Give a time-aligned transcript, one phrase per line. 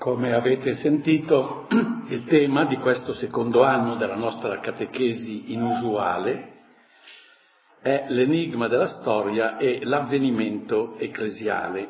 [0.00, 1.66] Come avete sentito,
[2.08, 6.52] il tema di questo secondo anno della nostra catechesi inusuale
[7.82, 11.88] è l'enigma della storia e l'avvenimento ecclesiale.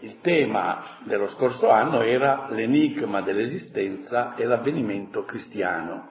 [0.00, 6.10] Il tema dello scorso anno era l'enigma dell'esistenza e l'avvenimento cristiano.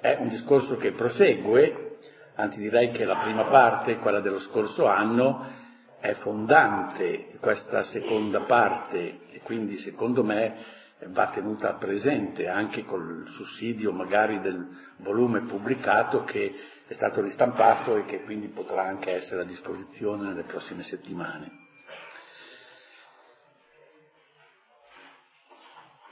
[0.00, 1.98] È un discorso che prosegue,
[2.34, 5.65] anzi direi che la prima parte, quella dello scorso anno,
[6.00, 10.74] è fondante questa seconda parte e quindi secondo me
[11.08, 14.66] va tenuta presente anche col sussidio magari del
[14.98, 16.54] volume pubblicato che
[16.86, 21.64] è stato ristampato e che quindi potrà anche essere a disposizione nelle prossime settimane.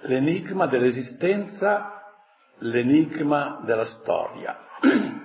[0.00, 2.12] L'enigma dell'esistenza,
[2.58, 4.58] l'enigma della storia.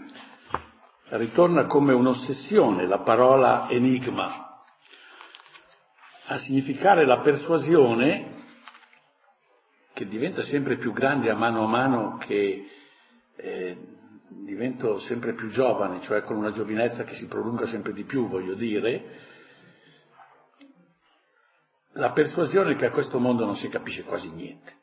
[1.10, 4.49] Ritorna come un'ossessione la parola enigma
[6.32, 8.38] a significare la persuasione
[9.94, 12.68] che diventa sempre più grande a mano a mano che
[13.36, 13.78] eh,
[14.28, 18.54] divento sempre più giovane, cioè con una giovinezza che si prolunga sempre di più, voglio
[18.54, 19.28] dire,
[21.94, 24.74] la persuasione che a questo mondo non si capisce quasi niente.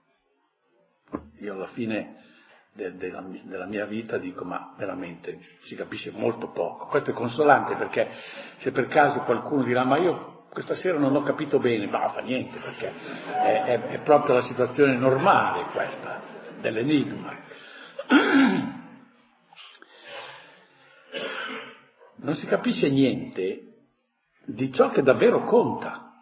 [1.39, 2.25] Io alla fine
[2.73, 6.87] de, de la, della mia vita dico ma veramente si capisce molto poco.
[6.87, 8.11] Questo è consolante perché
[8.57, 12.21] se per caso qualcuno dirà ma io questa sera non ho capito bene, ma fa
[12.21, 12.93] niente, perché
[13.27, 16.23] è, è, è proprio la situazione normale questa,
[16.61, 17.35] dell'enigma.
[22.19, 23.67] Non si capisce niente
[24.47, 26.13] di ciò che davvero conta,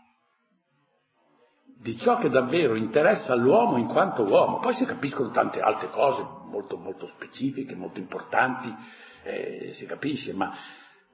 [1.81, 4.59] di ciò che davvero interessa all'uomo in quanto uomo.
[4.59, 8.75] Poi si capiscono tante altre cose molto, molto specifiche, molto importanti,
[9.23, 10.53] eh, si capisce, ma,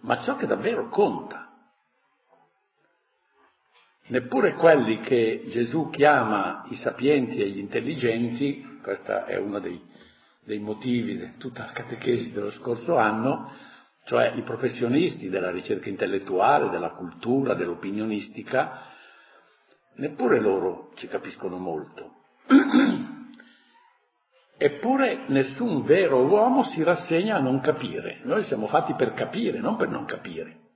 [0.01, 1.50] ma ciò che davvero conta
[4.11, 9.81] neppure quelli che Gesù chiama i sapienti e gli intelligenti, questo è uno dei,
[10.45, 13.53] dei motivi di tutta la catechesi dello scorso anno,
[14.05, 18.83] cioè i professionisti della ricerca intellettuale, della cultura, dell'opinionistica,
[19.97, 22.15] neppure loro ci capiscono molto.
[24.63, 28.21] Eppure nessun vero uomo si rassegna a non capire.
[28.25, 30.70] Noi siamo fatti per capire, non per non capire.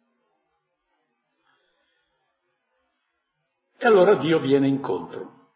[3.85, 5.51] E allora Dio viene incontro.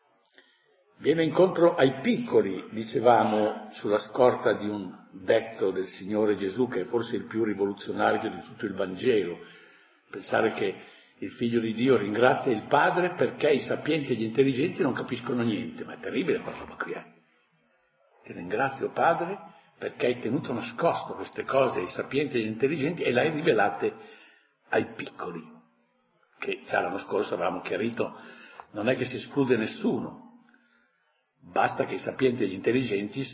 [0.99, 6.84] Viene incontro ai piccoli, dicevamo, sulla scorta di un detto del Signore Gesù, che è
[6.84, 9.38] forse il più rivoluzionario di tutto il Vangelo.
[10.11, 10.75] Pensare che
[11.21, 15.43] il Figlio di Dio ringrazia il Padre perché i sapienti e gli intelligenti non capiscono
[15.43, 16.93] niente, ma è terribile quella roba qui.
[16.93, 17.05] Eh?
[18.25, 19.38] Ti ringrazio Padre
[19.78, 23.94] perché hai tenuto nascosto queste cose ai sapienti e agli intelligenti e le hai rivelate
[24.69, 25.56] ai piccoli
[26.38, 28.15] che già l'anno scorso avevamo chiarito,
[28.72, 30.44] non è che si esclude nessuno,
[31.41, 33.25] basta che i sapienti e gli intelligenti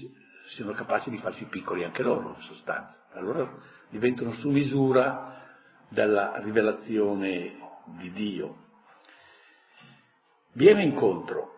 [0.46, 3.06] siano capaci di farsi piccoli anche loro, in sostanza.
[3.12, 3.50] Allora
[3.90, 5.42] diventano su misura
[5.88, 7.56] della rivelazione
[7.98, 8.62] di Dio.
[10.52, 11.52] Viene incontro.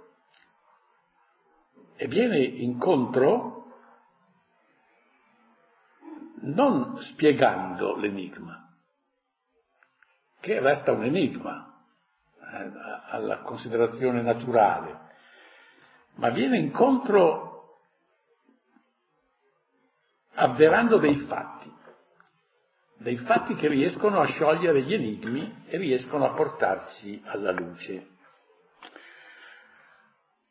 [1.97, 3.57] E viene incontro
[6.41, 8.66] non spiegando l'enigma,
[10.47, 11.75] che resta un enigma
[12.39, 12.71] eh,
[13.09, 15.01] alla considerazione naturale,
[16.15, 17.81] ma viene incontro
[20.35, 21.69] avverando dei fatti,
[22.99, 28.15] dei fatti che riescono a sciogliere gli enigmi e riescono a portarci alla luce.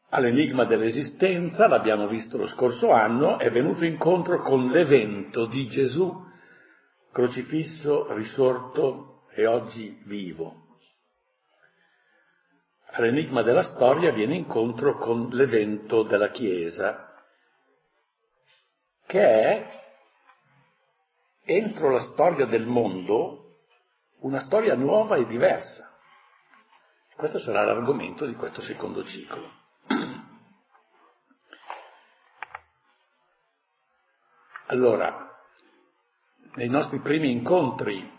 [0.10, 6.14] All'enigma dell'esistenza, l'abbiamo visto lo scorso anno, è venuto incontro con l'evento di Gesù,
[7.14, 10.64] crocifisso, risorto, e oggi vivo.
[12.92, 17.14] All'enigma della storia viene incontro con l'evento della Chiesa,
[19.06, 19.84] che è,
[21.44, 23.58] entro la storia del mondo,
[24.20, 25.92] una storia nuova e diversa.
[27.18, 29.52] Questo sarà l'argomento di questo secondo ciclo.
[34.68, 35.38] Allora,
[36.56, 38.15] nei nostri primi incontri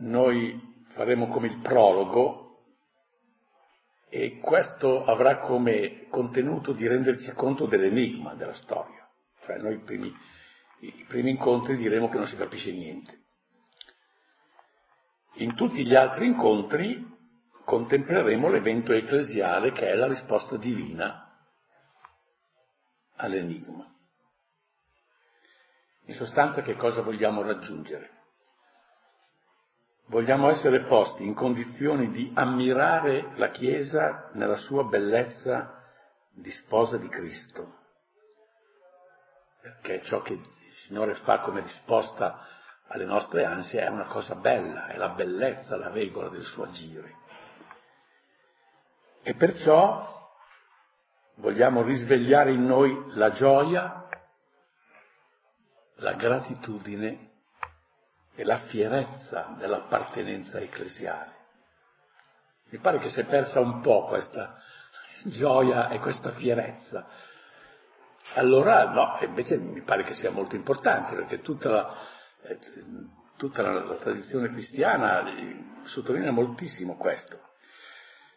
[0.00, 2.48] noi faremo come il prologo
[4.10, 9.08] e questo avrà come contenuto di renderci conto dell'enigma della storia.
[9.44, 10.14] Cioè noi i primi,
[10.80, 13.26] i primi incontri diremo che non si capisce niente.
[15.34, 17.16] In tutti gli altri incontri
[17.64, 21.28] contempleremo l'evento ecclesiale che è la risposta divina
[23.16, 23.86] all'enigma.
[26.06, 28.17] In sostanza che cosa vogliamo raggiungere?
[30.08, 35.82] Vogliamo essere posti in condizioni di ammirare la Chiesa nella sua bellezza
[36.32, 37.74] di sposa di Cristo,
[39.60, 40.46] perché ciò che il
[40.86, 42.46] Signore fa come risposta
[42.88, 47.16] alle nostre ansie è una cosa bella, è la bellezza, la regola del suo agire.
[49.22, 50.30] E perciò
[51.36, 54.08] vogliamo risvegliare in noi la gioia,
[55.96, 57.27] la gratitudine
[58.38, 61.32] e la fierezza dell'appartenenza ecclesiale.
[62.70, 64.56] Mi pare che si è persa un po' questa
[65.24, 67.04] gioia e questa fierezza.
[68.34, 71.96] Allora no, invece mi pare che sia molto importante perché tutta la,
[72.42, 72.58] eh,
[73.36, 75.24] tutta la, la tradizione cristiana
[75.86, 77.40] sottolinea moltissimo questo.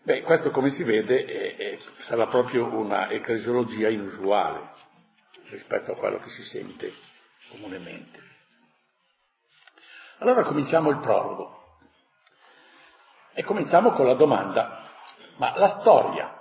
[0.01, 4.67] Beh, questo come si vede è, è, sarà proprio una ecclesiologia inusuale
[5.51, 6.91] rispetto a quello che si sente
[7.51, 8.30] comunemente.
[10.21, 11.79] Allora cominciamo il prologo
[13.33, 14.87] e cominciamo con la domanda,
[15.37, 16.39] ma la storia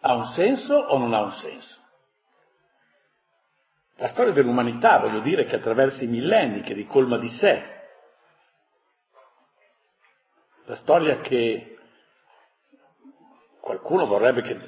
[0.00, 1.80] ha un senso o non ha un senso?
[3.96, 7.86] La storia dell'umanità, voglio dire, che attraversa i millenni, che ricolma di sé.
[10.66, 11.76] La storia che
[13.60, 14.60] qualcuno vorrebbe che...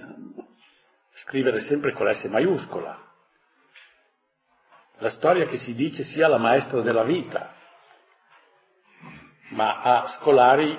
[1.22, 2.98] scrivere sempre con l'S maiuscola.
[4.98, 7.58] La storia che si dice sia la maestra della vita,
[9.50, 10.76] ma a scolari,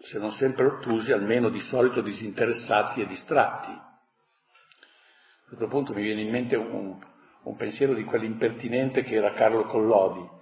[0.00, 3.70] se non sempre ottusi, almeno di solito disinteressati e distratti.
[3.70, 6.98] A questo punto mi viene in mente un,
[7.42, 10.36] un pensiero di quell'impertinente che era Carlo Collodi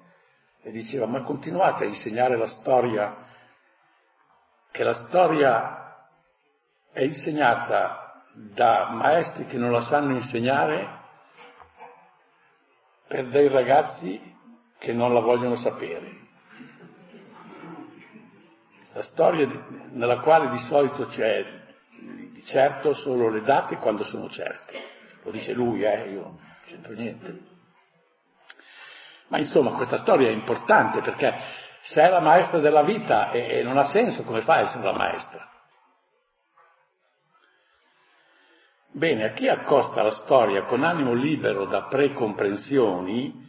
[0.62, 3.16] e diceva ma continuate a insegnare la storia,
[4.72, 5.96] che la storia
[6.92, 11.04] è insegnata da maestri che non la sanno insegnare
[13.06, 14.20] per dei ragazzi
[14.78, 16.25] che non la vogliono sapere.
[18.96, 19.46] La storia
[19.90, 21.44] nella quale di solito c'è
[22.32, 24.72] di certo solo le date quando sono certe.
[25.22, 27.40] Lo dice lui, eh, io non c'entro niente.
[29.28, 31.30] Ma insomma questa storia è importante perché
[31.82, 34.84] se è la maestra della vita e, e non ha senso, come fa a essere
[34.84, 35.46] la maestra?
[38.92, 43.44] Bene, a chi accosta la storia con animo libero da precomprensioni,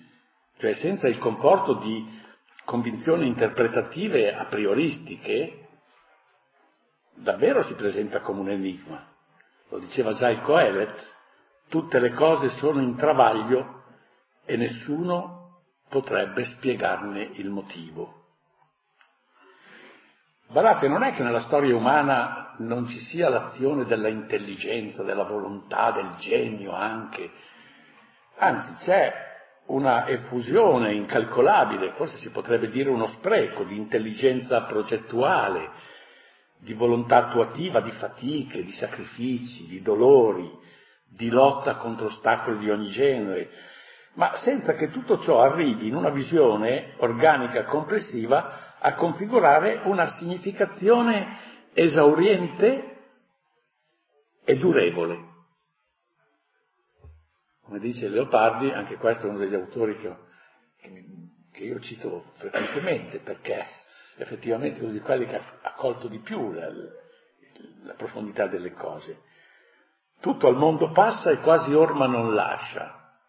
[0.58, 2.26] cioè senza il comporto di
[2.68, 5.69] convinzioni interpretative a prioristiche,
[7.16, 9.08] davvero si presenta come un enigma.
[9.69, 11.16] Lo diceva già il Coelet,
[11.69, 13.84] tutte le cose sono in travaglio
[14.44, 18.25] e nessuno potrebbe spiegarne il motivo.
[20.50, 25.92] Guardate, non è che nella storia umana non ci sia l'azione della intelligenza, della volontà,
[25.92, 27.31] del genio anche,
[28.36, 29.27] anzi c'è
[29.68, 35.69] una effusione incalcolabile, forse si potrebbe dire uno spreco di intelligenza progettuale,
[36.60, 40.50] di volontà attuativa, di fatiche, di sacrifici, di dolori,
[41.10, 43.50] di lotta contro ostacoli di ogni genere,
[44.14, 51.40] ma senza che tutto ciò arrivi in una visione organica complessiva a configurare una significazione
[51.74, 52.96] esauriente
[54.44, 55.36] e durevole.
[57.68, 60.16] Come dice Leopardi, anche questo è uno degli autori che,
[61.52, 63.66] che io cito frequentemente perché
[64.16, 66.72] effettivamente è uno di quelli che ha colto di più la,
[67.84, 69.24] la profondità delle cose.
[70.21, 73.19] Tutto al mondo passa e quasi orma non lascia,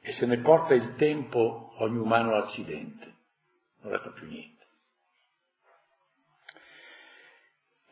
[0.00, 3.14] e se ne porta il tempo ogni umano accidente,
[3.82, 4.66] non resta più niente.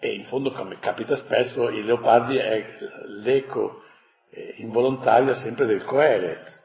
[0.01, 2.79] E in fondo, come capita spesso, il Leopardi è
[3.23, 3.85] l'eco
[4.57, 6.65] involontaria sempre del Coelet.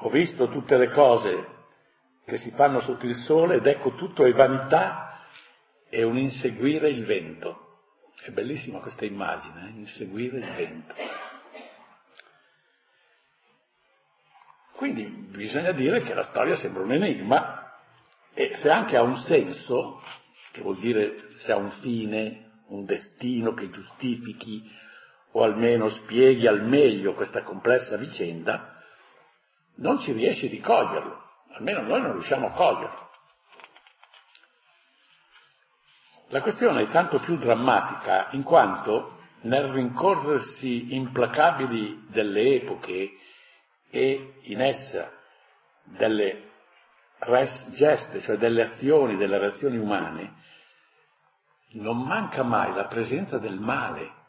[0.00, 1.52] Ho visto tutte le cose
[2.24, 5.20] che si fanno sotto il sole ed ecco tutto è vanità
[5.88, 7.60] e un inseguire il vento.
[8.22, 9.78] È bellissima questa immagine, eh?
[9.78, 10.94] inseguire il vento.
[14.76, 17.72] Quindi bisogna dire che la storia sembra un enigma
[18.34, 20.02] e se anche ha un senso,
[20.52, 24.68] che vuol dire se ha un fine, un destino che giustifichi
[25.36, 28.80] o almeno spieghi al meglio questa complessa vicenda,
[29.76, 31.22] non si riesce di coglierlo,
[31.54, 33.10] almeno noi non riusciamo a coglierlo.
[36.28, 43.10] La questione è tanto più drammatica in quanto nel rincorrersi implacabili delle epoche
[43.90, 45.10] e in essa
[45.82, 46.50] delle
[47.18, 50.32] res geste, cioè delle azioni, delle reazioni umane,
[51.72, 54.22] non manca mai la presenza del male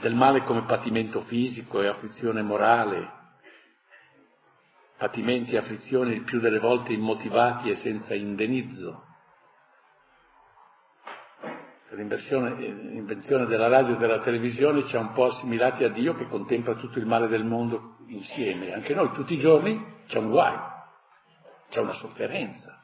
[0.00, 3.18] del male come patimento fisico e afflizione morale,
[4.96, 9.06] patimenti e afflizioni il più delle volte immotivati e senza indenizzo.
[11.92, 16.74] L'invenzione della radio e della televisione ci ha un po' assimilati a Dio che contempla
[16.76, 18.72] tutto il male del mondo insieme.
[18.72, 20.56] Anche noi tutti i giorni c'è un guai,
[21.68, 22.78] c'è una sofferenza.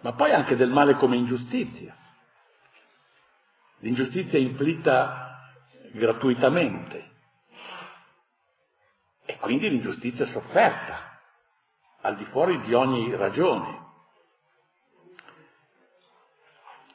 [0.00, 1.94] Ma poi anche del male come ingiustizia.
[3.80, 5.28] L'ingiustizia inflitta
[5.92, 7.10] gratuitamente
[9.24, 11.20] e quindi l'ingiustizia sofferta,
[12.00, 13.86] al di fuori di ogni ragione.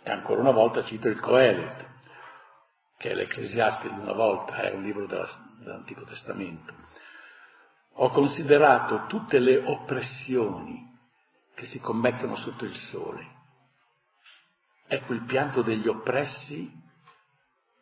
[0.03, 1.91] E ancora una volta cito il Coelet,
[2.97, 5.27] che è l'Ecclesiaste di una volta, è un libro della,
[5.59, 6.73] dell'Antico Testamento.
[7.97, 10.91] Ho considerato tutte le oppressioni
[11.53, 13.41] che si commettono sotto il sole.
[14.87, 16.81] Ecco il pianto degli oppressi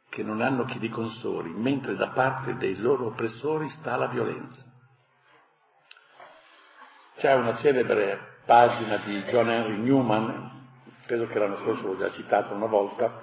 [0.10, 4.64] che non hanno chi li consoli, mentre da parte dei loro oppressori sta la violenza.
[7.16, 10.52] C'è una celebre pagina di John Henry Newman,
[11.06, 13.22] credo che l'anno scorso l'ho già citato una volta,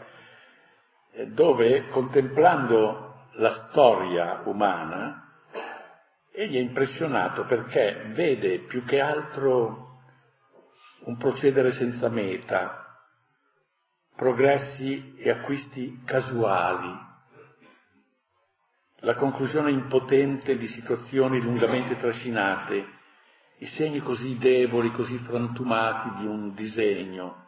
[1.13, 5.31] eh, dove contemplando la storia umana,
[6.33, 10.01] egli è impressionato perché vede più che altro
[11.01, 12.88] un procedere senza meta,
[14.19, 16.93] progressi e acquisti casuali,
[18.97, 22.85] la conclusione impotente di situazioni lungamente trascinate,
[23.59, 27.45] i segni così deboli, così frantumati di un disegno,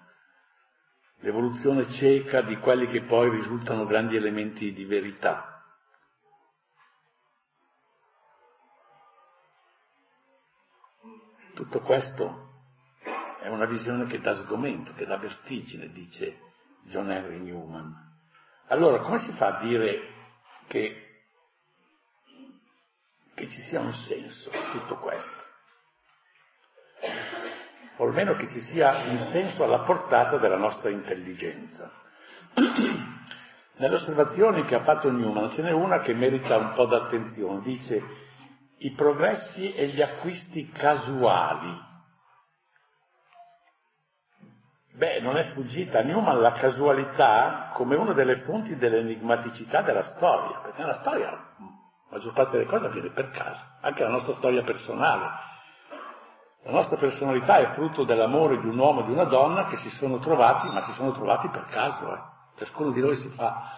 [1.23, 5.65] l'evoluzione cieca di quelli che poi risultano grandi elementi di verità.
[11.53, 12.49] Tutto questo
[13.43, 16.49] è una visione che dà sgomento, che dà vertigine, dice
[16.85, 18.09] John Henry Newman.
[18.69, 20.01] Allora, come si fa a dire
[20.69, 21.23] che,
[23.35, 25.45] che ci sia un senso a tutto questo?
[27.97, 31.91] O almeno che ci sia un senso alla portata della nostra intelligenza.
[33.77, 37.63] Nelle osservazioni che ha fatto Newman ce n'è una che merita un po' d'attenzione.
[37.63, 38.03] Dice
[38.79, 41.89] i progressi e gli acquisti casuali
[44.93, 50.59] Beh, non è sfuggita a Newman la casualità come una delle fonti dell'enigmaticità della storia,
[50.59, 54.63] perché nella storia la maggior parte delle cose avviene per caso, anche la nostra storia
[54.63, 55.49] personale.
[56.65, 59.89] La nostra personalità è frutto dell'amore di un uomo e di una donna che si
[59.91, 62.13] sono trovati, ma si sono trovati per caso.
[62.13, 62.21] Eh.
[62.59, 63.75] Ciascuno di noi si fa,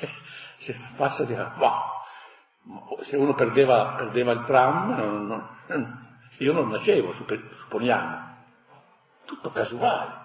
[0.58, 3.00] si faccia di, wow.
[3.02, 8.30] se uno perdeva, perdeva il tram, non, non, io non nascevo, supponiamo.
[9.26, 10.21] Tutto casuale.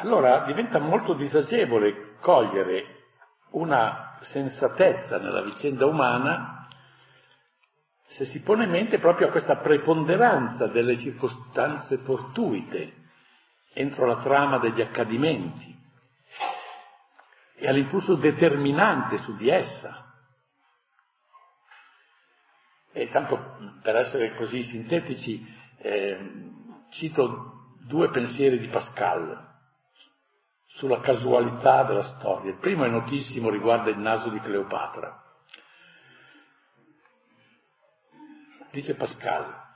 [0.00, 3.04] Allora diventa molto disagevole cogliere
[3.50, 6.66] una sensatezza nella vicenda umana
[8.06, 12.94] se si pone in mente proprio a questa preponderanza delle circostanze fortuite
[13.72, 15.78] entro la trama degli accadimenti
[17.54, 20.12] e all'influsso determinante su di essa.
[22.92, 25.46] E tanto per essere così sintetici,
[25.78, 26.50] eh,
[26.90, 29.49] cito due pensieri di Pascal
[30.74, 32.50] sulla casualità della storia.
[32.50, 35.22] Il primo è notissimo, riguarda il naso di Cleopatra.
[38.70, 39.68] Dice Pascal,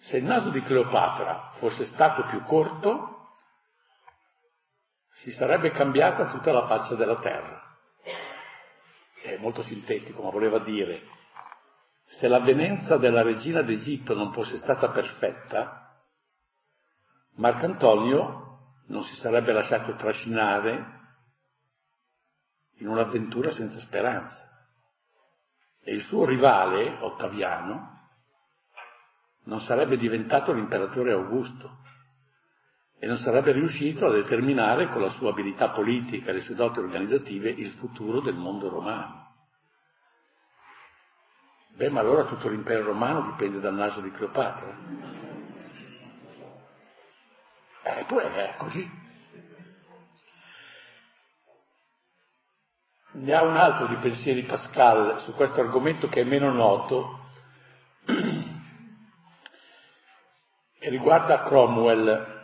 [0.00, 3.10] se il naso di Cleopatra fosse stato più corto,
[5.22, 7.62] si sarebbe cambiata tutta la faccia della terra.
[9.22, 11.00] È molto sintetico, ma voleva dire,
[12.18, 15.96] se l'avvenenza della regina d'Egitto non fosse stata perfetta,
[17.36, 18.53] Marcantonio
[18.86, 21.02] non si sarebbe lasciato trascinare
[22.78, 24.52] in un'avventura senza speranza.
[25.82, 27.94] E il suo rivale, Ottaviano,
[29.44, 31.82] non sarebbe diventato l'imperatore Augusto
[32.98, 36.78] e non sarebbe riuscito a determinare con la sua abilità politica e le sue doti
[36.78, 39.22] organizzative il futuro del mondo romano.
[41.76, 45.13] Beh, ma allora tutto l'impero romano dipende dal naso di Cleopatra.
[47.86, 49.02] Eppure è così.
[53.12, 57.28] Ne ha un altro di pensieri Pascal su questo argomento che è meno noto
[60.80, 62.42] e riguarda Cromwell.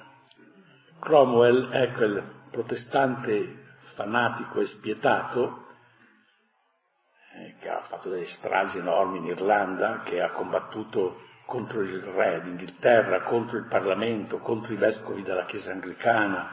[1.00, 5.66] Cromwell è quel protestante fanatico e spietato
[7.34, 12.42] eh, che ha fatto delle stragi enormi in Irlanda, che ha combattuto contro il re
[12.44, 16.48] d'Inghilterra, contro il Parlamento, contro i vescovi della Chiesa anglicana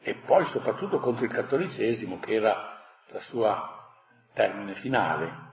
[0.00, 3.92] e poi soprattutto contro il cattolicesimo che era la sua
[4.34, 5.52] termine finale.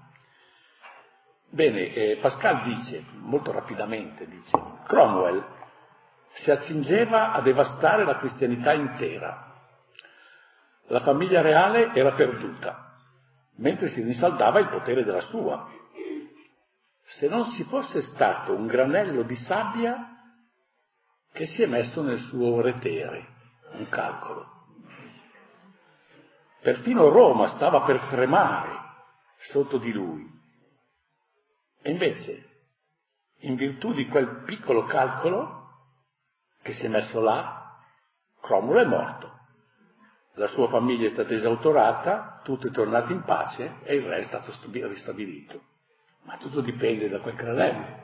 [1.52, 4.58] Bene, eh, Pascal dice, molto rapidamente dice,
[4.88, 5.46] Cromwell
[6.34, 9.54] si accingeva a devastare la cristianità intera.
[10.88, 12.96] La famiglia reale era perduta,
[13.58, 15.70] mentre si rinsaldava il potere della sua.
[17.18, 20.12] Se non ci fosse stato un granello di sabbia
[21.34, 23.28] che si è messo nel suo retere,
[23.74, 24.60] un calcolo.
[26.62, 28.80] Perfino Roma stava per tremare
[29.50, 30.26] sotto di lui.
[31.82, 32.50] E invece,
[33.40, 35.70] in virtù di quel piccolo calcolo
[36.62, 37.78] che si è messo là,
[38.42, 39.40] Cromwell è morto.
[40.36, 44.28] La sua famiglia è stata esautorata, tutto è tornato in pace e il re è
[44.28, 45.70] stato ristabilito.
[46.24, 48.00] Ma tutto dipende da quel granello.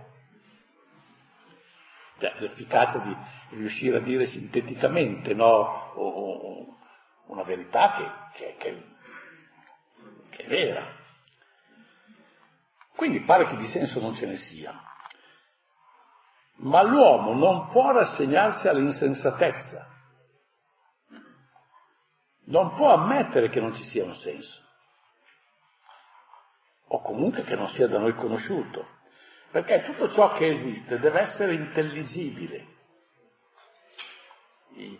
[2.19, 3.15] Cioè, l'efficacia di
[3.57, 6.77] riuscire a dire sinteticamente no, o, o,
[7.27, 7.95] una verità
[8.33, 8.83] che, che, che,
[10.29, 10.95] che è vera.
[12.95, 14.73] Quindi pare che di senso non ce ne sia.
[16.59, 19.87] Ma l'uomo non può rassegnarsi all'insensatezza,
[22.45, 24.63] non può ammettere che non ci sia un senso,
[26.87, 28.85] o comunque che non sia da noi conosciuto,
[29.51, 32.75] perché tutto ciò che esiste deve essere intelligibile.
[34.75, 34.99] I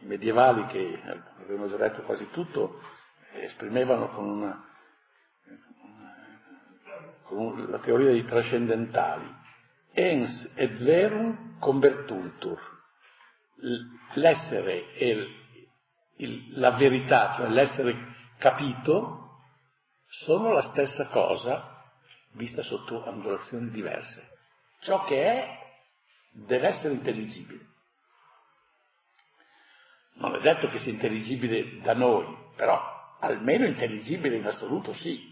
[0.00, 1.00] medievali, che
[1.40, 2.80] avevano già detto quasi tutto,
[3.34, 4.64] esprimevano con, una,
[7.24, 9.40] con la teoria dei trascendentali
[9.94, 12.58] ens et verum convertuntur.
[14.14, 15.26] L'essere e
[16.54, 17.94] la verità, cioè l'essere
[18.38, 19.21] capito,
[20.12, 21.84] sono la stessa cosa
[22.32, 24.30] vista sotto angolazioni diverse.
[24.80, 25.58] Ciò che è
[26.32, 27.66] deve essere intelligibile.
[30.14, 32.26] Non è detto che sia intelligibile da noi,
[32.56, 32.80] però
[33.20, 35.30] almeno intelligibile in assoluto sì.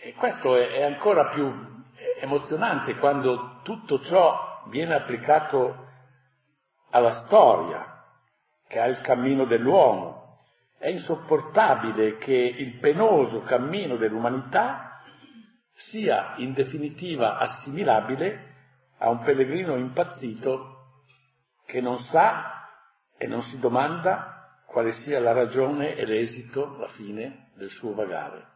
[0.00, 1.84] E questo è, ancora più
[2.20, 5.86] emozionante quando tutto ciò viene applicato
[6.90, 8.04] alla storia,
[8.66, 10.27] che è il cammino dell'uomo.
[10.78, 15.00] È insopportabile che il penoso cammino dell'umanità
[15.72, 18.54] sia in definitiva assimilabile
[18.98, 20.76] a un pellegrino impazzito
[21.66, 22.68] che non sa
[23.16, 28.46] e non si domanda quale sia la ragione e l'esito, la fine del suo vagare.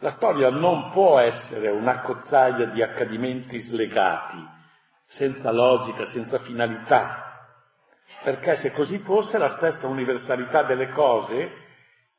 [0.00, 4.46] La storia non può essere un'accozzaglia di accadimenti slegati,
[5.06, 7.27] senza logica, senza finalità,
[8.22, 11.66] perché se così fosse la stessa universalità delle cose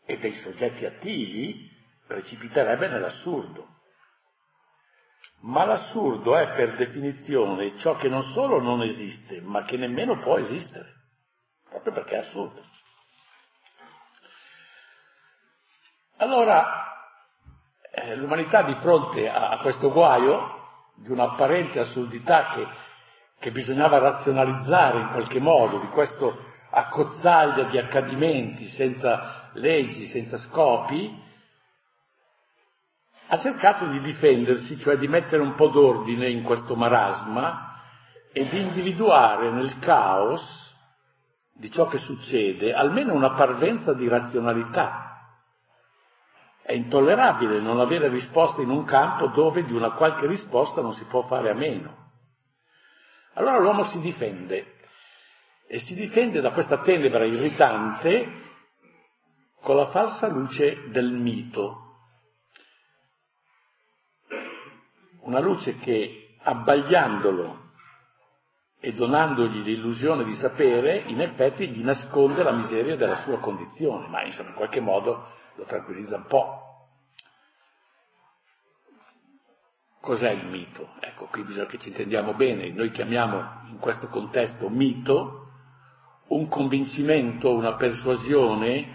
[0.05, 1.69] e dei soggetti attivi
[2.07, 3.67] precipiterebbe nell'assurdo.
[5.41, 10.37] Ma l'assurdo è per definizione ciò che non solo non esiste, ma che nemmeno può
[10.37, 10.93] esistere,
[11.69, 12.61] proprio perché è assurdo.
[16.17, 16.89] Allora,
[17.91, 20.57] eh, l'umanità di fronte a, a, questo guaio
[20.95, 22.67] di un'apparente assurdità che,
[23.39, 31.27] che bisognava razionalizzare in qualche modo, di questo accozzaglia di accadimenti senza leggi, senza scopi,
[33.27, 37.81] ha cercato di difendersi, cioè di mettere un po' d'ordine in questo marasma
[38.31, 40.67] e di individuare nel caos
[41.53, 45.09] di ciò che succede almeno una parvenza di razionalità
[46.61, 51.03] è intollerabile non avere risposta in un campo dove di una qualche risposta non si
[51.05, 52.08] può fare a meno.
[53.39, 54.75] Allora l'uomo si difende
[55.65, 58.47] e si difende da questa tenebra irritante
[59.61, 61.85] con la falsa luce del mito.
[65.21, 67.67] Una luce che abbagliandolo
[68.81, 74.21] e donandogli l'illusione di sapere, in effetti gli nasconde la miseria della sua condizione, ma
[74.25, 76.68] insomma in qualche modo lo tranquillizza un po'.
[80.09, 80.93] Cos'è il mito?
[81.01, 82.71] Ecco, qui bisogna che ci intendiamo bene.
[82.71, 85.51] Noi chiamiamo in questo contesto mito
[86.29, 88.87] un convincimento, una persuasione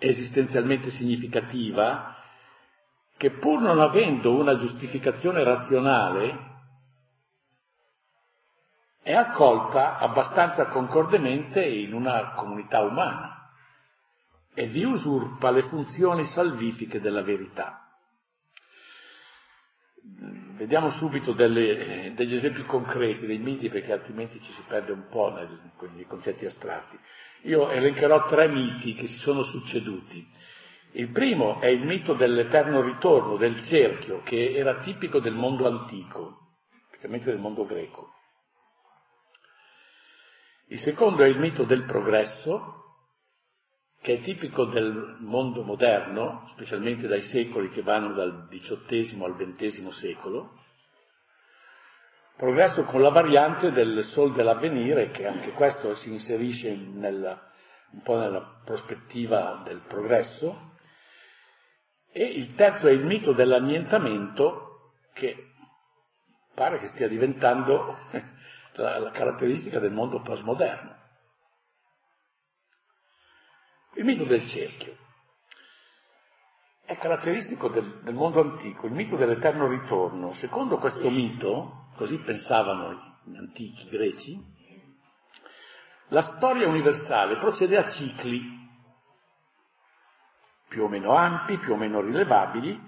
[0.00, 2.16] esistenzialmente significativa
[3.16, 6.38] che pur non avendo una giustificazione razionale
[9.02, 13.52] è accolta abbastanza concordemente in una comunità umana
[14.52, 17.79] e vi usurpa le funzioni salvifiche della verità.
[20.56, 25.32] Vediamo subito delle, degli esempi concreti dei miti perché altrimenti ci si perde un po'
[25.32, 26.98] nei concetti astratti.
[27.42, 30.28] Io elencherò tre miti che si sono succeduti.
[30.92, 36.56] Il primo è il mito dell'eterno ritorno, del cerchio, che era tipico del mondo antico,
[36.88, 38.12] specialmente del mondo greco.
[40.68, 42.89] Il secondo è il mito del progresso,
[44.10, 49.88] che è tipico del mondo moderno, specialmente dai secoli che vanno dal XVIII al XX
[50.00, 50.58] secolo,
[52.36, 57.52] progresso con la variante del sol dell'avvenire, che anche questo si inserisce nella,
[57.92, 60.72] un po' nella prospettiva del progresso,
[62.12, 65.52] e il terzo è il mito dell'annientamento, che
[66.52, 67.96] pare che stia diventando
[68.74, 70.99] la, la caratteristica del mondo postmoderno.
[73.94, 74.96] Il mito del cerchio
[76.84, 80.32] è caratteristico del, del, mondo antico, il mito dell'eterno ritorno.
[80.34, 84.58] Secondo questo mito, così pensavano gli antichi greci,
[86.08, 88.58] la storia universale procede a cicli
[90.68, 92.80] più o meno ampi, più o meno rilevabili,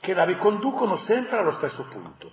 [0.00, 2.32] che la riconducono sempre allo stesso punto.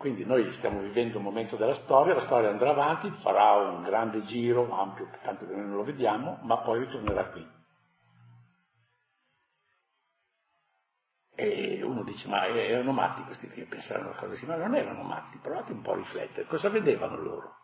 [0.00, 4.22] Quindi noi stiamo vivendo un momento della storia, la storia andrà avanti, farà un grande
[4.22, 7.46] giro, ampio, tanto che noi non lo vediamo, ma poi ritornerà qui.
[11.34, 15.02] E uno dice, ma erano matti questi che pensavano una cosa così, ma non erano
[15.02, 16.46] matti, provate un po' a riflettere.
[16.46, 17.56] Cosa vedevano loro?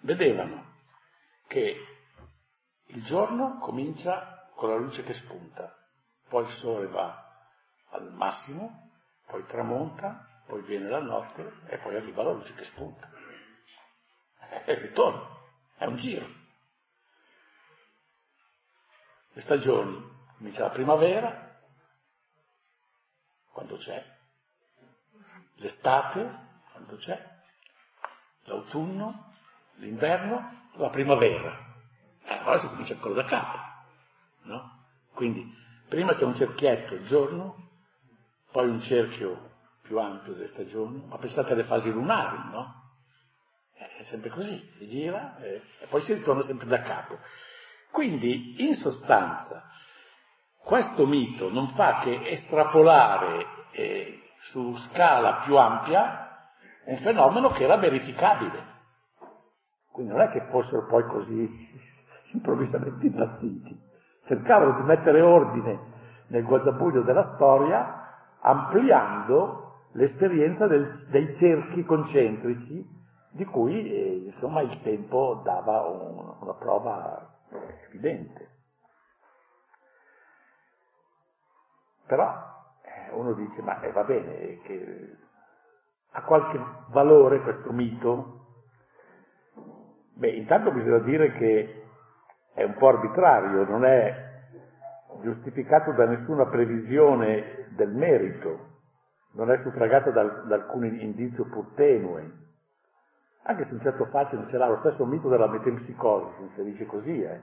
[0.00, 0.74] Vedevano
[1.46, 1.76] che
[2.86, 5.72] il giorno comincia con la luce che spunta,
[6.28, 7.32] poi il sole va
[7.90, 8.90] al massimo,
[9.28, 13.08] poi tramonta, poi viene la notte e poi arriva la luce che spunta.
[14.64, 15.28] E ritorna,
[15.76, 16.26] è un giro.
[19.32, 20.04] Le stagioni,
[20.36, 21.56] comincia la primavera,
[23.52, 24.04] quando c'è,
[25.54, 27.42] l'estate, quando c'è,
[28.42, 29.32] l'autunno,
[29.76, 31.76] l'inverno, la primavera.
[32.24, 33.58] E allora si comincia ancora da capo,
[34.42, 34.84] no?
[35.14, 35.48] Quindi
[35.88, 37.68] prima c'è un cerchietto il giorno,
[38.50, 39.49] poi un cerchio
[39.90, 42.74] più ampio delle stagioni, ma pensate alle fasi lunari, no?
[43.74, 47.18] È sempre così, si gira e, poi si ritorna sempre da capo.
[47.90, 49.64] Quindi, in sostanza,
[50.62, 54.22] questo mito non fa che estrapolare eh,
[54.52, 56.38] su scala più ampia
[56.84, 58.64] un fenomeno che era verificabile.
[59.90, 61.68] Quindi non è che fossero poi così
[62.32, 63.76] improvvisamente impazziti.
[64.28, 65.80] Cercavano di mettere ordine
[66.28, 67.96] nel guazzabuglio della storia
[68.40, 72.98] ampliando l'esperienza del, dei cerchi concentrici
[73.32, 77.38] di cui eh, insomma il tempo dava un, una prova
[77.88, 78.48] evidente.
[82.06, 82.28] Però
[82.82, 85.16] eh, uno dice, ma eh, va bene, che
[86.12, 88.38] ha qualche valore questo mito?
[90.14, 91.84] Beh, intanto bisogna dire che
[92.52, 94.28] è un po' arbitrario, non è
[95.22, 98.70] giustificato da nessuna previsione del merito
[99.32, 102.38] non è suffragato da, da alcun indizio pur tenue,
[103.42, 107.22] anche se un certo fascino ce l'ha lo stesso mito della metempsicosi, si inserisce così,
[107.22, 107.42] eh?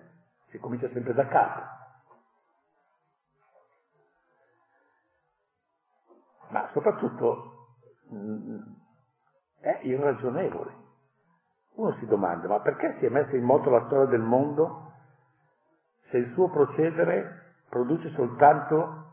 [0.50, 1.62] si comincia sempre da capo.
[6.50, 7.67] Ma soprattutto
[8.10, 8.60] mh, mm,
[9.60, 10.86] è irragionevole.
[11.73, 14.93] Uno si domanda, ma perché si è messa in moto la storia del mondo
[16.10, 19.07] se il suo procedere produce soltanto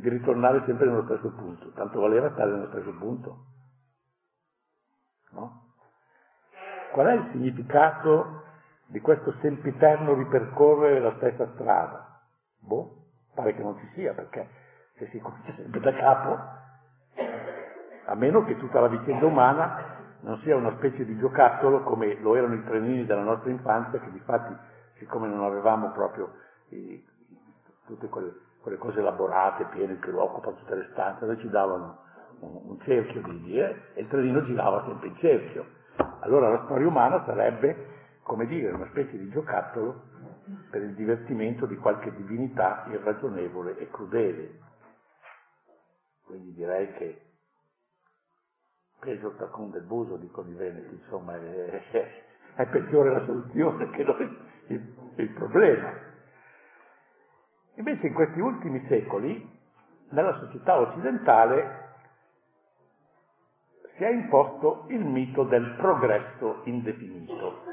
[0.00, 3.44] di ritornare sempre nello stesso punto, tanto valeva stare nello stesso punto.
[5.30, 5.72] No?
[6.92, 8.42] Qual è il significato
[8.86, 12.20] di questo sempiterno ripercorrere la stessa strada?
[12.58, 13.04] Boh,
[13.34, 14.46] pare che non ci sia, perché
[14.98, 16.38] se si comincia sempre da capo,
[18.04, 22.36] a meno che tutta la vicenda umana non sia una specie di giocattolo come lo
[22.36, 24.54] erano i trenini della nostra infanzia, che di fatti,
[24.98, 26.34] siccome non avevamo proprio
[26.68, 27.02] i,
[27.86, 32.00] tutte quelle quelle cose elaborate, piene, che occupano tutte le stanze, noi ci davano
[32.40, 35.66] un, cerchio di dire e il trenino girava sempre in cerchio.
[36.22, 37.76] Allora la storia umana sarebbe,
[38.24, 40.02] come dire, una specie di giocattolo
[40.68, 44.58] per il divertimento di qualche divinità irragionevole e crudele.
[46.24, 47.20] Quindi direi che
[48.98, 52.24] peggio tacun del buso, dicono i veneti, insomma, è, è,
[52.56, 56.05] è peggiore la soluzione che il, il problema.
[57.76, 59.54] Invece in questi ultimi secoli,
[60.10, 61.84] nella società occidentale,
[63.96, 67.64] si è imposto il mito del progresso indefinito.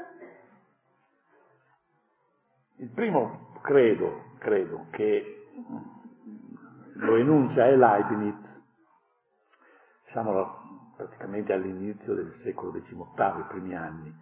[2.76, 5.46] Il primo credo, credo che
[6.94, 8.36] lo enuncia è Leibniz,
[10.10, 14.14] siamo praticamente all'inizio del secolo XVIII, i primi anni,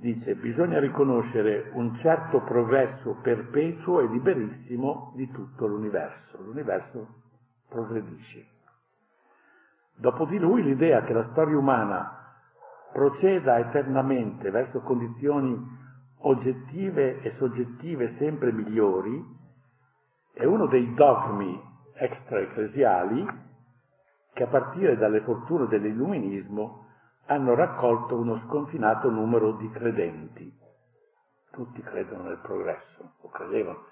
[0.00, 6.40] dice bisogna riconoscere un certo progresso perpetuo e liberissimo di tutto l'universo.
[6.42, 7.06] L'universo
[7.68, 8.46] progredisce.
[9.96, 12.12] Dopo di lui l'idea che la storia umana
[12.92, 15.56] proceda eternamente verso condizioni
[16.20, 19.36] oggettive e soggettive sempre migliori
[20.32, 21.60] è uno dei dogmi
[21.94, 23.26] extraecclesiali
[24.32, 26.86] che a partire dalle fortune dell'illuminismo
[27.28, 30.50] hanno raccolto uno sconfinato numero di credenti.
[31.50, 33.84] Tutti credono nel progresso, o credevano.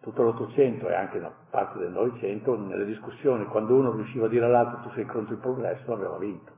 [0.00, 4.44] Tutto l'Ottocento e anche una parte del Novecento, nelle discussioni, quando uno riusciva a dire
[4.44, 6.52] all'altro tu sei contro il progresso, aveva vinto.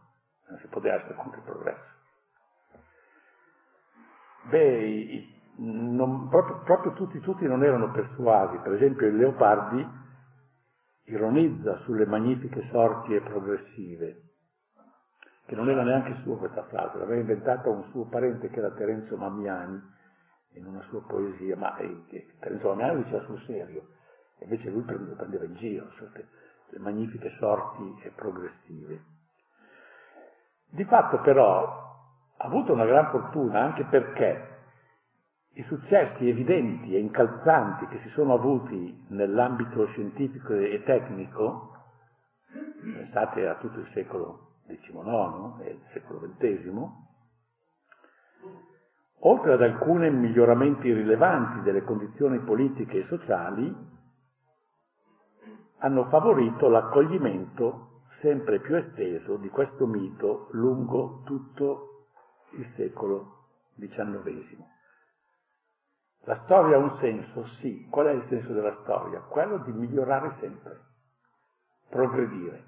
[0.48, 1.96] Non si poteva essere contro il progresso.
[4.50, 8.56] Beh, non, proprio, proprio, tutti, tutti non erano persuasi.
[8.58, 9.86] Per esempio il Leopardi
[11.04, 14.27] ironizza sulle magnifiche sorti progressive,
[15.48, 19.16] che non era neanche sua questa frase, l'aveva inventata un suo parente che era Terenzo
[19.16, 19.80] Mamiani
[20.52, 22.04] in una sua poesia, ma eh,
[22.62, 23.86] Mamiani diceva sul serio,
[24.40, 25.86] invece lui prendeva, prendeva in giro
[26.68, 29.00] le magnifiche sorti progressive.
[30.68, 31.64] Di fatto però
[32.36, 34.56] ha avuto una gran fortuna anche perché
[35.54, 41.72] i successi evidenti e incalzanti che si sono avuti nell'ambito scientifico e tecnico,
[42.82, 46.86] pensate a tutto il secolo XIX e il secolo XX,
[49.20, 53.74] oltre ad alcuni miglioramenti rilevanti delle condizioni politiche e sociali,
[55.78, 62.06] hanno favorito l'accoglimento sempre più esteso di questo mito lungo tutto
[62.52, 64.76] il secolo XIX.
[66.24, 67.46] La storia ha un senso?
[67.60, 67.86] Sì.
[67.88, 69.20] Qual è il senso della storia?
[69.20, 70.80] Quello di migliorare sempre,
[71.88, 72.67] progredire.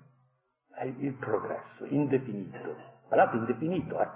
[0.72, 2.76] È il progresso, indefinito.
[3.08, 4.08] Guardate, indefinito, eh?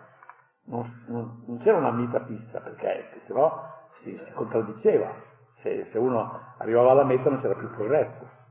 [0.64, 5.33] non, non, non, c'era una meta fissa, perché se no si, si contraddiceva.
[5.61, 8.43] Se, se uno arrivava alla meta non c'era più progresso.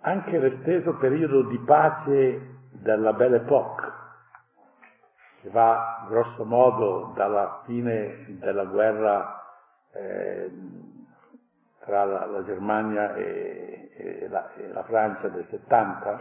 [0.00, 3.92] Anche l'esteso periodo di pace della Belle Époque,
[5.40, 9.42] che va grosso modo dalla fine della guerra
[9.92, 10.50] eh,
[11.84, 16.18] tra la, la Germania e, e, la, e, la, Francia del 70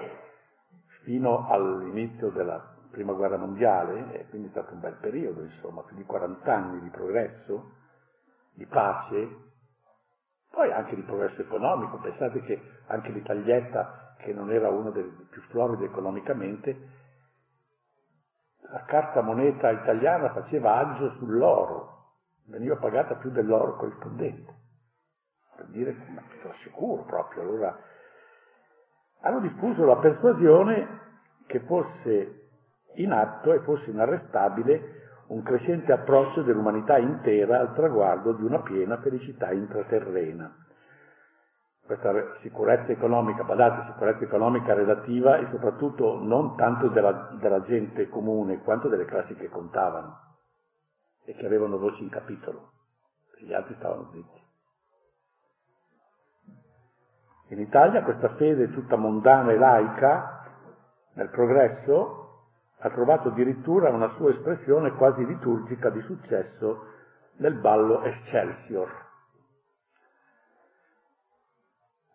[1.03, 5.95] fino all'inizio della prima guerra mondiale, e quindi è stato un bel periodo, insomma, più
[5.95, 7.71] di 40 anni di progresso,
[8.53, 9.27] di pace,
[10.51, 15.41] poi anche di progresso economico, pensate che anche l'Italietta, che non era uno dei più
[15.49, 16.89] floridi economicamente,
[18.69, 22.11] la carta moneta italiana faceva agio sull'oro,
[22.45, 24.61] veniva pagata più dell'oro corrispondente,
[25.55, 27.41] per dire che sono sicuro proprio.
[27.41, 27.77] Allora
[29.21, 31.01] hanno diffuso la persuasione
[31.47, 32.41] che fosse
[32.95, 38.97] in atto e fosse inarrestabile un crescente approccio dell'umanità intera al traguardo di una piena
[38.97, 40.53] felicità intraterrena.
[41.85, 48.61] Questa sicurezza economica, badate, sicurezza economica relativa e soprattutto non tanto della, della gente comune
[48.61, 50.19] quanto delle classi che contavano
[51.25, 52.71] e che avevano voci in capitolo,
[53.39, 54.42] gli altri stavano zitti.
[57.53, 60.43] In Italia questa fede tutta mondana e laica
[61.13, 62.47] nel progresso
[62.79, 66.87] ha trovato addirittura una sua espressione quasi liturgica di successo
[67.37, 68.89] nel ballo Excelsior,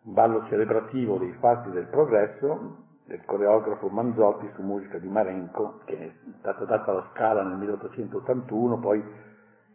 [0.01, 5.97] un ballo celebrativo dei fatti del progresso del coreografo Manzotti su musica di Marenco, che
[5.97, 9.01] è stata data alla Scala nel 1881, poi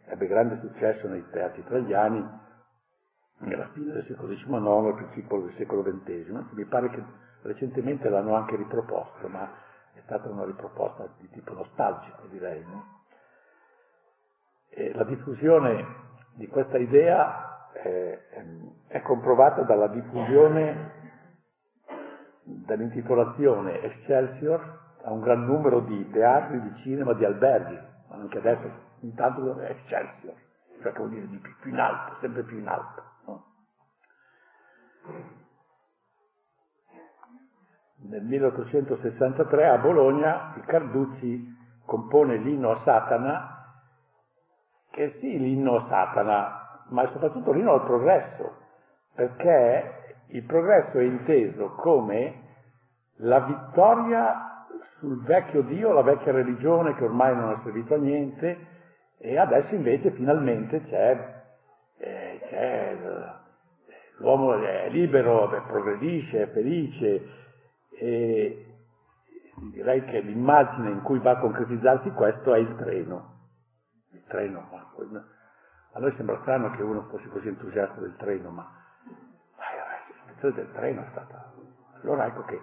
[0.05, 2.43] ebbe grande successo nei teatri italiani
[3.39, 6.51] nella fine del secolo XIX e principio del secolo XX.
[6.51, 7.03] Mi pare che
[7.41, 9.49] recentemente l'hanno anche riproposto, ma
[9.93, 12.63] è stata una riproposta di tipo nostalgico, direi.
[12.63, 12.93] No?
[14.93, 15.85] la diffusione
[16.33, 18.19] di questa idea è,
[18.87, 20.91] è comprovata dalla diffusione
[22.43, 28.69] dall'intitolazione Excelsior a un gran numero di teatri, di cinema, di alberghi, anche adesso
[29.01, 29.75] intanto è
[30.75, 33.03] Excelsior, cioè vuol dire di più, più in alto, sempre più in alto.
[33.25, 33.43] No?
[38.07, 41.53] nel 1863 a Bologna il Carducci
[41.85, 43.51] compone l'inno a Satana,
[44.91, 48.57] che sì, l'inno a Satana, ma soprattutto l'inno al progresso,
[49.15, 52.43] perché il progresso è inteso come
[53.17, 54.65] la vittoria
[54.99, 58.73] sul vecchio Dio, la vecchia religione che ormai non ha servito a niente,
[59.17, 61.43] e adesso invece finalmente c'è,
[61.97, 62.97] eh, c'è
[64.17, 67.27] l'uomo è libero, progredisce, è felice,
[67.97, 68.65] e
[69.71, 73.33] direi che l'immagine in cui va a concretizzarsi questo è il treno.
[74.11, 74.67] Il treno,
[75.91, 78.63] a noi sembra strano che uno fosse così entusiasta del treno, ma,
[79.57, 81.53] ma la del treno è stata...
[82.01, 82.61] Allora ecco che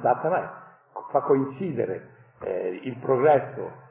[0.00, 0.78] Satana
[1.10, 2.10] fa coincidere
[2.40, 3.82] eh, il progresso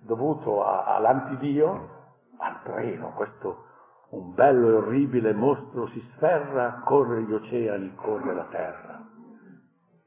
[0.00, 1.94] dovuto a, all'antidio
[2.38, 3.64] al treno, questo
[4.10, 9.04] un bello e orribile mostro si sferra, corre gli oceani, corre la terra.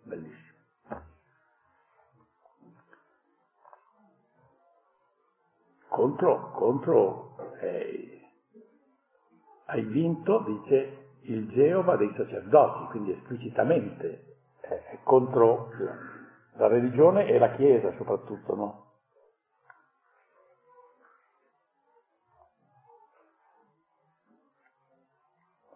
[0.03, 0.37] Bellissimo.
[5.89, 8.21] Contro, contro eh,
[9.65, 15.69] hai vinto, dice il Geova dei sacerdoti, quindi esplicitamente eh, contro
[16.57, 18.88] la, religione e la Chiesa soprattutto, no?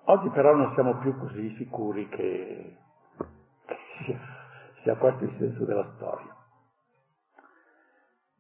[0.06, 2.78] Oggi però non siamo più così sicuri che,
[3.66, 4.20] che sia,
[4.82, 6.36] sia questo il senso della storia.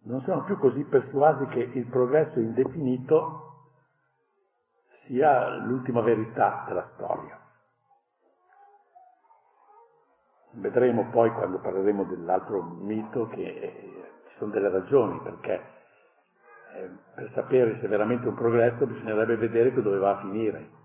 [0.05, 3.69] Non siamo più così persuasi che il progresso indefinito
[5.05, 7.39] sia l'ultima verità della storia.
[10.55, 15.61] Vedremo poi quando parleremo dell'altro mito che eh, ci sono delle ragioni perché
[16.75, 20.81] eh, per sapere se è veramente un progresso bisognerebbe vedere che doveva finire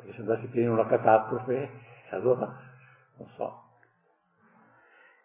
[0.00, 1.70] perché se andassi finire una catastrofe,
[2.10, 2.46] allora
[3.16, 3.62] non so.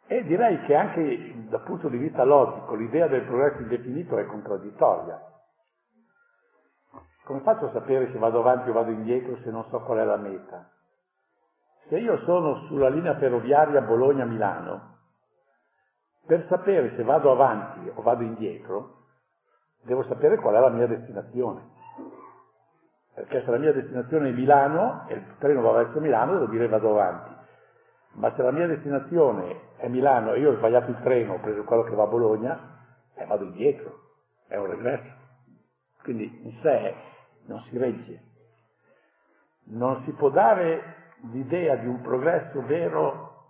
[0.08, 5.20] E direi che anche dal punto di vista logico l'idea del progresso indefinito è contraddittoria.
[7.24, 10.04] Come faccio a sapere se vado avanti o vado indietro se non so qual è
[10.04, 10.70] la meta?
[11.88, 14.94] Se io sono sulla linea ferroviaria Bologna-Milano,
[16.28, 19.06] per sapere se vado avanti o vado indietro,
[19.82, 21.74] devo sapere qual è la mia destinazione
[23.16, 26.68] perché se la mia destinazione è Milano e il treno va verso Milano, devo dire
[26.68, 27.34] vado avanti.
[28.16, 31.64] Ma se la mia destinazione è Milano e io ho sbagliato il treno, ho preso
[31.64, 32.78] quello che va a Bologna,
[33.16, 34.00] eh, vado indietro,
[34.48, 35.14] è un regresso.
[36.04, 36.94] Quindi in sé
[37.46, 38.22] non si regge.
[39.68, 43.48] Non si può dare l'idea di un progresso vero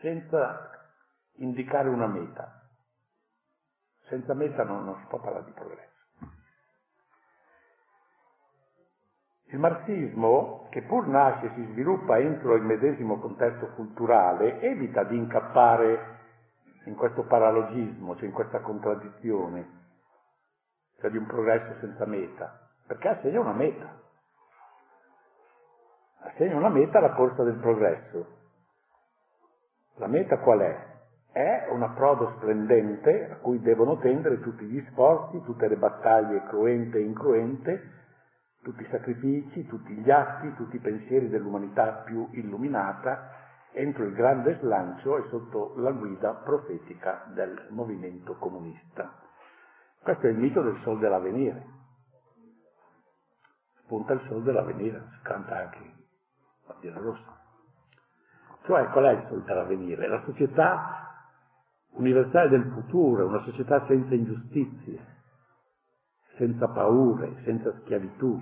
[0.00, 0.70] senza
[1.38, 2.62] indicare una meta.
[4.06, 5.91] Senza meta non, non si può parlare di progresso.
[9.52, 15.14] Il marxismo, che pur nasce e si sviluppa entro il medesimo contesto culturale, evita di
[15.14, 16.20] incappare
[16.84, 19.68] in questo paralogismo, cioè in questa contraddizione,
[20.98, 24.00] cioè di un progresso senza meta, perché assegna una meta.
[26.20, 28.26] Assegna una meta alla corsa del progresso.
[29.96, 30.90] La meta qual è?
[31.30, 36.96] È un approdo splendente a cui devono tendere tutti gli sforzi, tutte le battaglie cruente
[36.96, 38.00] e incruente,
[38.62, 43.40] tutti i sacrifici, tutti gli atti, tutti i pensieri dell'umanità più illuminata
[43.72, 49.20] entro il grande slancio e sotto la guida profetica del movimento comunista.
[50.00, 51.80] Questo è il mito del sol dell'avvenire.
[53.82, 55.78] Spunta il sol dell'avvenire, si canta anche
[56.66, 57.40] bandiera rossa.
[58.64, 60.06] Cioè, qual è il sol dell'avvenire?
[60.06, 61.02] La società
[61.94, 65.11] universale del futuro, una società senza ingiustizie,
[66.36, 68.40] senza paure, senza schiavitù.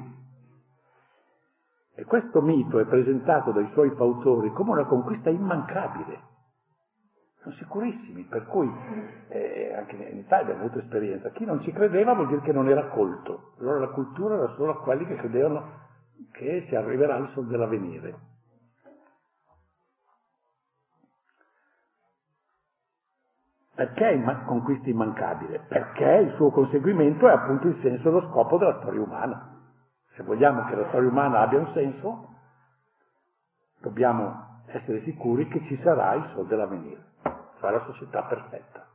[1.94, 6.29] E questo mito è presentato dai suoi fautori come una conquista immancabile.
[7.42, 8.70] Sono sicurissimi, per cui
[9.29, 11.31] eh, anche in Italia abbiamo avuto esperienza.
[11.31, 13.55] Chi non ci credeva vuol dire che non era colto.
[13.59, 15.88] Allora la cultura era solo a quelli che credevano
[16.33, 18.30] che si arriverà al sol dell'avvenire.
[23.81, 25.61] Perché è conquista immancabile?
[25.61, 29.57] Perché il suo conseguimento è appunto il senso e lo scopo della storia umana.
[30.16, 32.29] Se vogliamo che la storia umana abbia un senso,
[33.81, 37.05] dobbiamo essere sicuri che ci sarà il sol dell'avvenire,
[37.59, 38.87] cioè la società perfetta.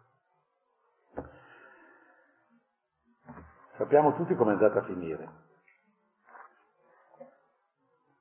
[3.77, 5.44] Sappiamo tutti come è andata a finire.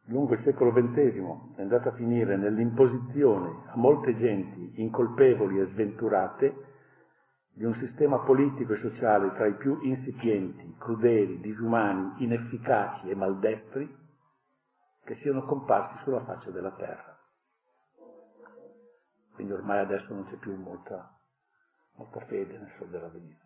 [0.08, 6.54] Lungo il secolo XX è andata a finire nell'imposizione a molte genti incolpevoli e sventurate
[7.54, 14.02] di un sistema politico e sociale tra i più insipienti, crudeli, disumani, inefficaci e maldestri
[15.04, 17.18] che siano comparsi sulla faccia della terra.
[19.34, 21.18] Quindi ormai adesso non c'è più molta,
[21.96, 23.43] molta fede nel sol dell'avvenire.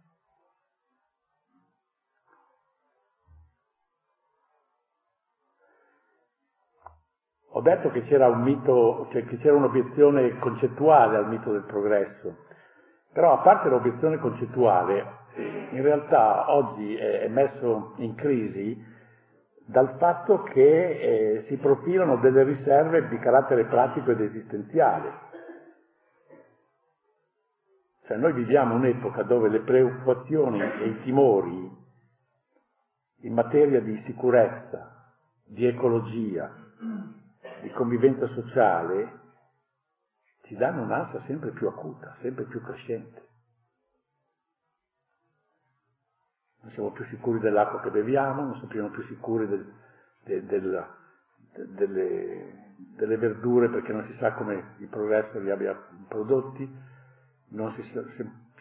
[7.59, 12.45] Ho detto che c'era un mito, cioè che c'era un'obiezione concettuale al mito del progresso,
[13.13, 15.05] però a parte l'obiezione concettuale,
[15.73, 18.81] in realtà oggi è messo in crisi
[19.67, 25.13] dal fatto che eh, si profilano delle riserve di carattere pratico ed esistenziale.
[28.07, 31.77] Cioè noi viviamo un'epoca dove le preoccupazioni e i timori
[33.23, 35.11] in materia di sicurezza,
[35.45, 36.67] di ecologia,
[37.63, 39.27] di convivenza sociale
[40.43, 43.27] ci danno un'ansia sempre più acuta, sempre più crescente.
[46.63, 49.73] Non siamo più sicuri dell'acqua che beviamo, non siamo più sicuri del,
[50.25, 50.87] de, del,
[51.53, 55.79] de, delle, delle, verdure perché non si sa come il progresso li abbia
[56.09, 56.69] prodotti,
[57.51, 57.83] non si,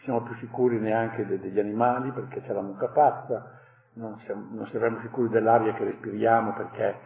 [0.02, 3.60] siamo più sicuri neanche de, degli animali perché c'è la mucca pazza,
[3.94, 7.00] non siamo, non siamo sicuri dell'aria che respiriamo perché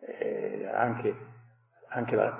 [0.00, 0.39] eh,
[0.72, 1.16] anche,
[1.88, 2.38] anche la,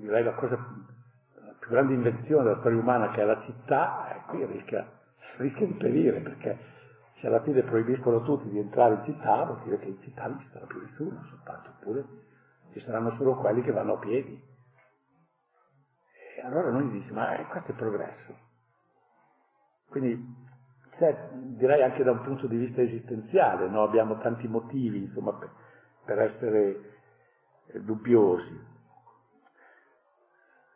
[0.00, 4.20] la, la cosa, la più grande invenzione della storia umana che è la città, eh,
[4.28, 4.86] qui rischia,
[5.36, 6.58] rischia di perire perché
[7.20, 10.40] se alla fine proibiscono tutti di entrare in città vuol dire che in città non
[10.40, 12.04] ci sarà più nessuno soltanto, oppure
[12.72, 14.50] ci saranno solo quelli che vanno a piedi.
[16.36, 18.50] E allora noi diciamo, ma eh, questo è progresso.
[19.88, 20.50] Quindi
[20.96, 23.82] c'è, direi anche da un punto di vista esistenziale, no?
[23.82, 25.50] abbiamo tanti motivi insomma, per,
[26.04, 26.90] per essere
[27.72, 28.70] dubbiosi.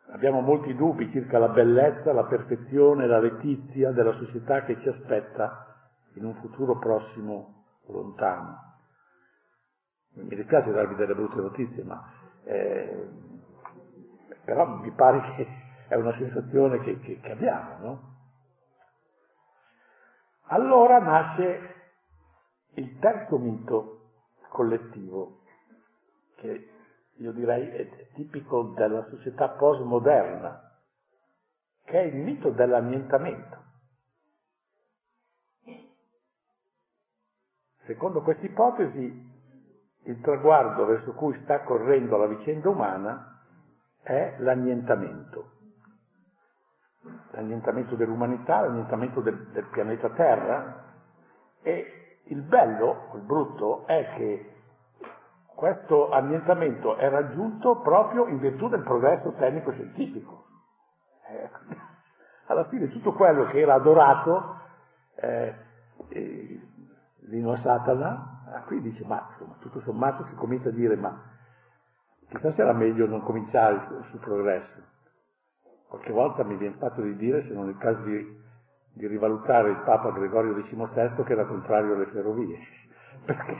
[0.09, 5.91] Abbiamo molti dubbi circa la bellezza, la perfezione, la letizia della società che ci aspetta
[6.13, 8.57] in un futuro prossimo lontano.
[10.13, 12.11] Mi dispiace darvi delle brutte notizie, ma
[12.45, 13.09] eh,
[14.45, 15.47] però mi pare che
[15.89, 18.15] è una sensazione che, che, che abbiamo, no?
[20.49, 21.75] Allora nasce
[22.75, 24.11] il terzo mito
[24.49, 25.41] collettivo,
[26.37, 26.71] che
[27.17, 30.79] io direi è tipico della società postmoderna,
[31.83, 33.65] che è il mito dell'annientamento.
[37.85, 39.35] Secondo questa ipotesi,
[40.03, 43.41] il traguardo verso cui sta correndo la vicenda umana
[44.01, 45.51] è l'annientamento.
[47.31, 50.83] L'annientamento dell'umanità, l'annientamento del, del pianeta Terra
[51.61, 54.56] e il bello, il brutto, è che
[55.57, 60.45] questo annientamento è raggiunto proprio in virtù del progresso tecnico-scientifico.
[61.29, 61.49] Eh,
[62.45, 64.59] alla fine tutto quello che era adorato,
[65.15, 65.55] eh,
[66.09, 66.61] eh,
[67.21, 71.19] Lino Satana, ah, qui dice, ma insomma, tutto sommato si comincia a dire, ma
[72.29, 73.81] chissà se era meglio non cominciare
[74.11, 74.79] sul progresso.
[75.87, 78.41] Qualche volta mi viene fatto di dire, se non è il caso di,
[78.93, 82.59] di rivalutare il Papa Gregorio XVI che era contrario alle ferrovie.
[83.25, 83.57] Perché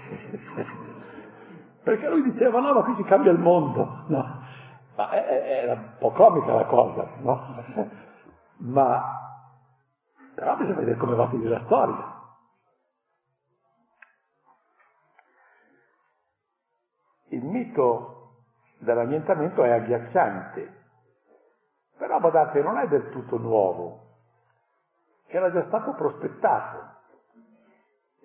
[1.88, 4.46] perché lui diceva no, ma qui si cambia il mondo, no?
[4.96, 7.64] Ma era un po' comica la cosa, no?
[8.58, 9.16] Ma
[10.36, 12.16] però bisogna vedere come va a finire la storia.
[17.30, 18.42] Il mito
[18.80, 20.84] dell'annientamento è agghiacciante,
[21.98, 24.16] però badate, non è del tutto nuovo,
[25.28, 26.96] era già stato prospettato.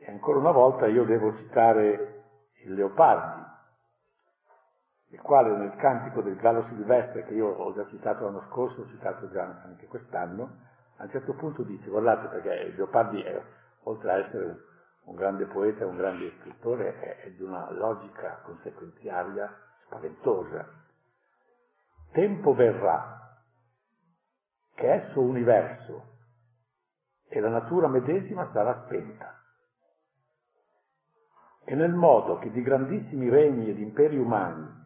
[0.01, 2.25] E ancora una volta io devo citare
[2.65, 3.51] il Leopardi,
[5.13, 8.87] il quale nel cantico del Gallo Silvestre, che io ho già citato l'anno scorso, ho
[8.89, 10.57] citato già anche quest'anno,
[10.97, 13.43] a un certo punto dice, guardate perché Leopardi è,
[13.83, 14.65] oltre a essere
[15.05, 19.55] un grande poeta, un grande scrittore, è, è di una logica conseguenziaria
[19.85, 20.67] spaventosa.
[22.13, 23.37] Tempo verrà
[24.75, 26.11] che esso universo
[27.29, 29.41] e la natura medesima sarà spenta.
[31.65, 34.81] E nel modo che di grandissimi regni ed imperi umani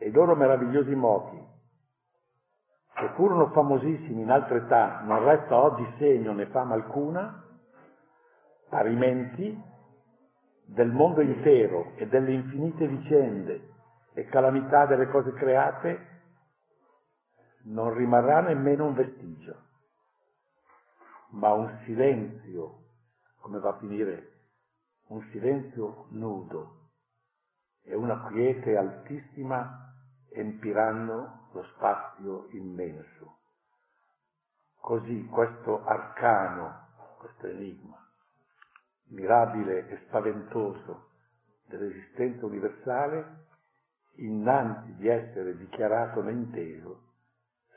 [0.00, 1.38] e i loro meravigliosi moti,
[2.94, 7.44] che furono famosissimi in altre età, non resta oggi segno né fama alcuna,
[8.70, 9.62] parimenti
[10.64, 13.68] del mondo intero e delle infinite vicende
[14.14, 16.08] e calamità delle cose create,
[17.64, 19.56] non rimarrà nemmeno un vestigio,
[21.32, 22.84] ma un silenzio,
[23.40, 24.32] come va a finire,
[25.08, 26.88] un silenzio nudo
[27.82, 29.88] e una quiete altissima
[30.32, 33.38] empiranno lo spazio immenso.
[34.80, 37.98] Così questo arcano, questo enigma,
[39.08, 41.10] mirabile e spaventoso
[41.66, 43.46] dell'esistenza universale,
[44.16, 47.08] innanzi di essere dichiarato né inteso,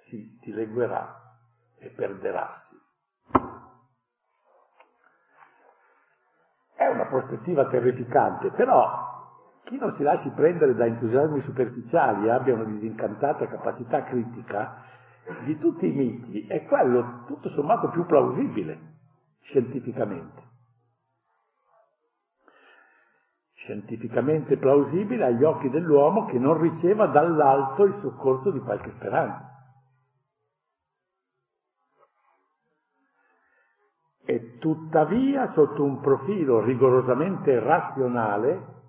[0.07, 1.37] si dileguerà
[1.77, 2.81] e perderassi.
[6.75, 9.02] È una prospettiva terrificante, però
[9.73, 14.83] chi non si lasci prendere da entusiasmi superficiali e abbia una disincantata capacità critica,
[15.45, 18.77] di tutti i miti è quello tutto sommato più plausibile
[19.41, 20.41] scientificamente.
[23.53, 29.49] Scientificamente plausibile agli occhi dell'uomo che non riceva dall'alto il soccorso di qualche speranza.
[34.25, 38.81] E tuttavia, sotto un profilo rigorosamente razionale,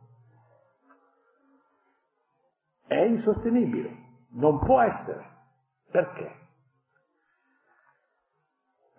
[2.87, 3.97] è insostenibile,
[4.30, 5.35] non può essere,
[5.95, 6.28] Perché?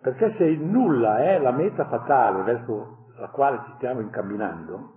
[0.00, 4.94] Perché se il nulla è la meta fatale verso la quale ci stiamo incamminando,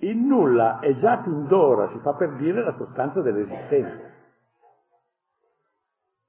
[0.00, 4.10] il nulla è già fin d'ora, si fa per dire, la sostanza dell'esistenza,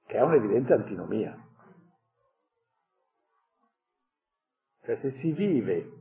[0.05, 1.37] che è un'evidente antinomia.
[4.85, 5.91] Cioè se si vive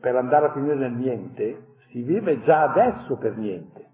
[0.00, 3.90] per andare a finire nel niente, si vive già adesso per niente.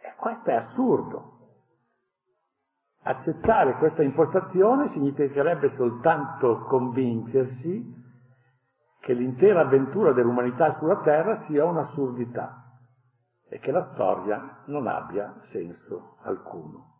[0.00, 1.32] E questo è assurdo.
[3.06, 8.02] Accettare questa impostazione significherebbe soltanto convincersi
[9.00, 12.62] che l'intera avventura dell'umanità sulla Terra sia un'assurdità
[13.48, 16.92] e che la storia non abbia senso alcuno.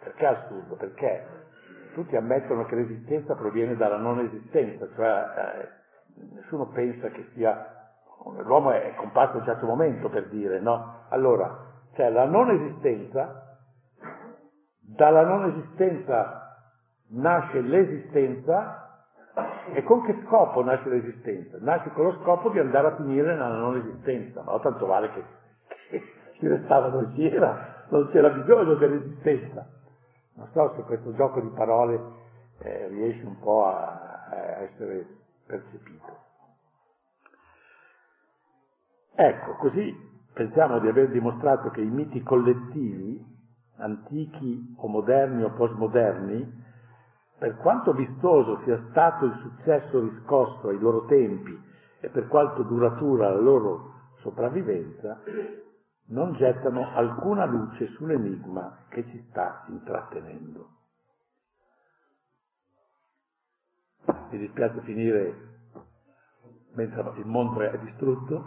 [0.00, 0.74] Perché assurdo?
[0.74, 1.44] Perché
[1.94, 5.68] tutti ammettono che l'esistenza proviene dalla non esistenza, cioè eh,
[6.34, 7.70] nessuno pensa che sia...
[8.42, 11.04] L'uomo è comparso a un certo momento per dire, no?
[11.10, 13.58] Allora, c'è la non esistenza,
[14.80, 16.44] dalla non esistenza
[17.08, 19.06] nasce l'esistenza
[19.72, 21.58] e con che scopo nasce l'esistenza?
[21.60, 25.24] Nasce con lo scopo di andare a finire nella non esistenza, ma tanto vale che,
[25.90, 26.02] che
[26.38, 29.66] si restava non c'era, non c'era bisogno dell'esistenza.
[30.34, 32.00] Non so se questo gioco di parole
[32.58, 35.06] eh, riesce un po' a, a essere
[35.46, 36.22] percepito.
[39.14, 39.94] Ecco, così
[40.32, 43.24] pensiamo di aver dimostrato che i miti collettivi,
[43.76, 46.62] antichi o moderni o postmoderni,
[47.38, 51.56] per quanto vistoso sia stato il successo riscosso ai loro tempi
[52.00, 55.20] e per quanto duratura la loro sopravvivenza,
[56.06, 60.68] non gettano alcuna luce sull'enigma che ci sta intrattenendo.
[64.30, 65.52] Mi dispiace finire
[66.72, 68.44] mentre il mondo è distrutto,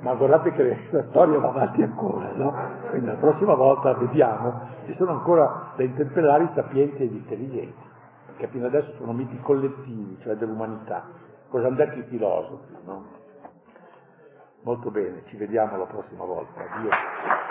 [0.00, 2.54] ma guardate che la storia va avanti ancora, no?
[2.90, 7.82] Quindi la prossima volta vediamo, ci sono ancora da interpellare i sapienti e gli intelligenti,
[8.36, 11.04] che fino adesso sono miti collettivi, cioè dell'umanità.
[11.48, 13.22] Cosa hanno detto i filosofi, no?
[14.64, 16.60] Molto bene, ci vediamo la prossima volta.
[16.60, 17.43] Addio.